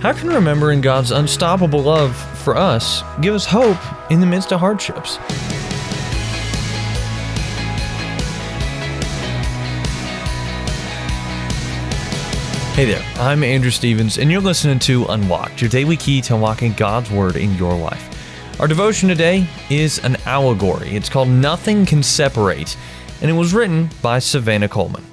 [0.00, 3.78] How can remembering God's unstoppable love for us give us hope
[4.10, 5.16] in the midst of hardships?
[12.76, 16.74] Hey there, I'm Andrew Stevens, and you're listening to Unlocked, your daily key to unlocking
[16.74, 18.60] God's Word in your life.
[18.60, 20.94] Our devotion today is an allegory.
[20.94, 22.76] It's called Nothing Can Separate,
[23.22, 25.04] and it was written by Savannah Coleman.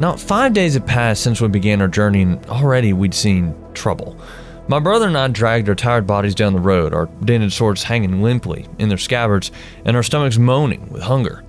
[0.00, 4.18] Now, five days had passed since we began our journey, and already we'd seen trouble.
[4.66, 8.22] My brother and I dragged our tired bodies down the road, our dented swords hanging
[8.22, 9.52] limply in their scabbards,
[9.84, 11.44] and our stomachs moaning with hunger.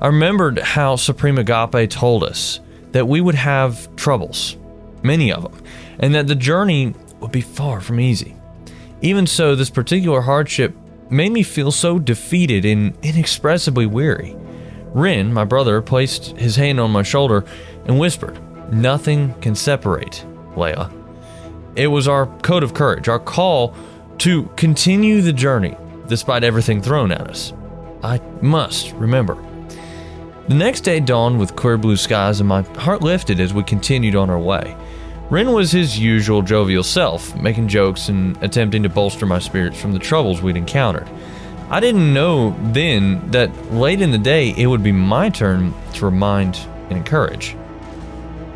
[0.00, 2.58] I remembered how Supreme Agape told us
[2.90, 4.56] that we would have troubles,
[5.04, 5.62] many of them,
[6.00, 8.34] and that the journey would be far from easy.
[9.02, 10.74] Even so, this particular hardship
[11.10, 14.34] made me feel so defeated and inexpressibly weary.
[14.94, 17.44] Ren, my brother, placed his hand on my shoulder
[17.84, 18.38] and whispered,
[18.72, 20.90] Nothing can separate, Jayla.
[21.76, 23.74] It was our code of courage, our call
[24.18, 27.52] to continue the journey despite everything thrown at us.
[28.02, 29.36] I must remember.
[30.46, 34.14] The next day dawned with clear blue skies, and my heart lifted as we continued
[34.14, 34.76] on our way.
[35.30, 39.92] Ren was his usual jovial self, making jokes and attempting to bolster my spirits from
[39.92, 41.08] the troubles we'd encountered.
[41.74, 46.04] I didn't know then that late in the day it would be my turn to
[46.04, 46.56] remind
[46.88, 47.56] and encourage.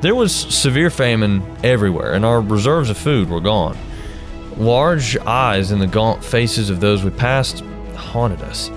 [0.03, 3.77] There was severe famine everywhere, and our reserves of food were gone.
[4.57, 7.65] Large eyes in the gaunt faces of those we passed
[7.97, 8.71] haunted us.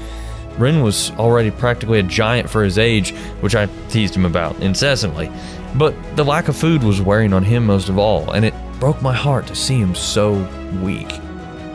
[0.58, 3.12] Ren was already practically a giant for his age,
[3.42, 5.32] which I teased him about incessantly.
[5.76, 9.04] But the lack of food was wearing on him most of all, and it broke
[9.04, 10.34] my heart to see him so
[10.82, 11.14] weak.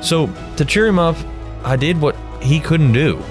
[0.01, 1.14] So, to cheer him up,
[1.62, 3.23] I did what he couldn't do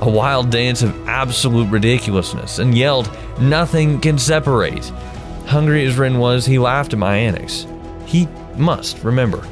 [0.00, 4.84] a wild dance of absolute ridiculousness and yelled, Nothing can separate.
[5.46, 7.66] Hungry as Ren was, he laughed at my antics.
[8.06, 9.46] He must remember.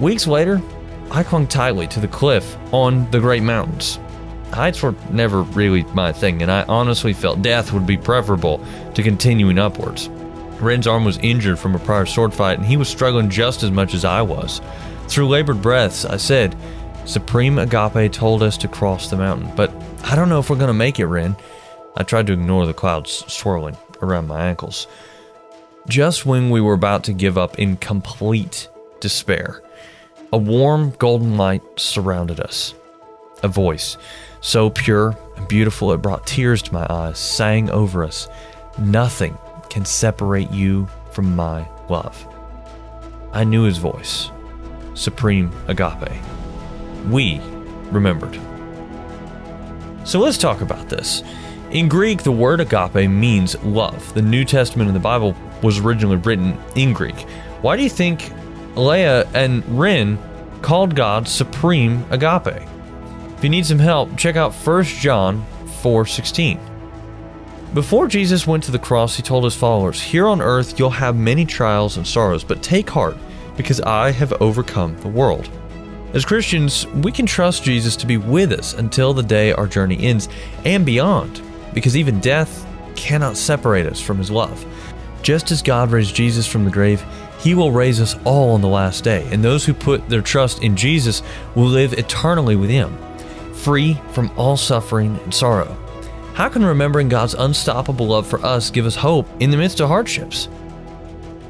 [0.00, 0.60] Weeks later,
[1.10, 3.98] I clung tightly to the cliff on the Great Mountains
[4.54, 8.64] heights were never really my thing, and I honestly felt death would be preferable
[8.94, 10.08] to continuing upwards.
[10.60, 13.70] Ren's arm was injured from a prior sword fight, and he was struggling just as
[13.70, 14.60] much as I was.
[15.08, 16.56] Through labored breaths, I said,
[17.06, 19.72] Supreme Agape told us to cross the mountain, but
[20.04, 21.36] I don't know if we're going to make it, Ren.
[21.96, 24.86] I tried to ignore the clouds swirling around my ankles.
[25.88, 28.68] Just when we were about to give up in complete
[29.00, 29.62] despair,
[30.32, 32.74] a warm golden light surrounded us.
[33.42, 33.98] A voice
[34.40, 38.28] so pure and beautiful it brought tears to my eyes, sang over us,
[38.78, 39.38] Nothing
[39.70, 42.26] can separate you from my love.
[43.32, 44.30] I knew his voice,
[44.94, 46.33] Supreme Agape.
[47.10, 47.40] We
[47.90, 48.38] remembered.
[50.04, 51.22] So let's talk about this.
[51.70, 54.12] In Greek, the word agape means love.
[54.14, 57.20] The New Testament in the Bible was originally written in Greek.
[57.62, 58.32] Why do you think
[58.74, 60.18] Jayla and Ren
[60.62, 62.62] called God Supreme Agape?
[63.36, 65.44] If you need some help, check out 1 John
[65.82, 66.58] 4:16.
[67.72, 71.16] Before Jesus went to the cross, he told his followers, "Here on earth you'll have
[71.16, 73.16] many trials and sorrows, but take heart,
[73.56, 75.48] because I have overcome the world."
[76.14, 79.98] As Christians, we can trust Jesus to be with us until the day our journey
[80.00, 80.28] ends
[80.64, 81.42] and beyond,
[81.74, 82.64] because even death
[82.94, 84.64] cannot separate us from his love.
[85.22, 87.04] Just as God raised Jesus from the grave,
[87.40, 90.62] he will raise us all on the last day, and those who put their trust
[90.62, 91.20] in Jesus
[91.56, 92.96] will live eternally with him
[93.54, 95.76] free from all suffering and sorrow.
[96.34, 99.88] How can remembering God's unstoppable love for us give us hope in the midst of
[99.88, 100.48] hardships?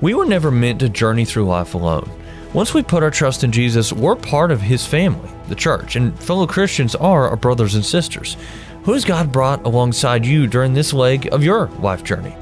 [0.00, 2.08] We were never meant to journey through life alone.
[2.54, 6.16] Once we put our trust in Jesus, we're part of His family, the church, and
[6.22, 8.36] fellow Christians are our brothers and sisters.
[8.84, 12.36] Who has God brought alongside you during this leg of your life journey?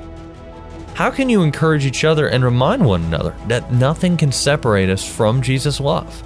[0.93, 5.03] How can you encourage each other and remind one another that nothing can separate us
[5.03, 6.23] from Jesus' love?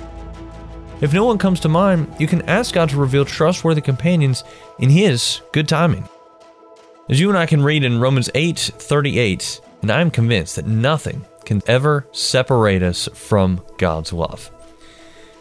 [1.00, 4.42] If no one comes to mind, you can ask God to reveal trustworthy companions
[4.80, 6.08] in His good timing.
[7.08, 10.66] As you and I can read in Romans 8 38, and I am convinced that
[10.66, 14.50] nothing can ever separate us from God's love.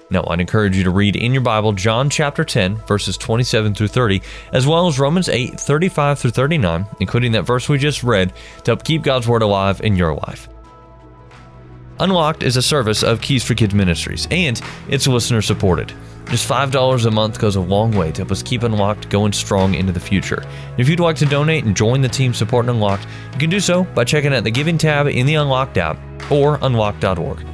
[0.09, 3.87] Now, I'd encourage you to read in your Bible John chapter 10, verses 27 through
[3.87, 4.21] 30,
[4.53, 8.31] as well as Romans 8, 35 through 39, including that verse we just read,
[8.63, 10.47] to help keep God's Word alive in your life.
[11.99, 15.91] Unlocked is a service of Keys for Kids Ministries, and it's listener supported.
[16.29, 19.73] Just $5 a month goes a long way to help us keep Unlocked going strong
[19.73, 20.43] into the future.
[20.77, 23.85] If you'd like to donate and join the team supporting Unlocked, you can do so
[23.85, 25.97] by checking out the Giving tab in the Unlocked app
[26.31, 27.45] or unlock.org.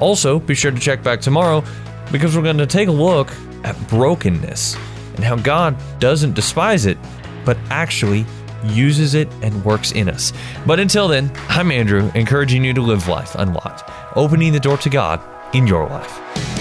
[0.00, 1.64] Also, be sure to check back tomorrow
[2.12, 3.30] because we're going to take a look
[3.64, 4.76] at brokenness
[5.16, 6.98] and how God doesn't despise it,
[7.44, 8.26] but actually
[8.64, 10.32] uses it and works in us.
[10.66, 14.90] But until then, I'm Andrew, encouraging you to live life unlocked, opening the door to
[14.90, 15.20] God
[15.54, 16.55] in your life.